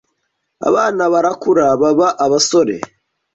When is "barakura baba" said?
1.13-2.07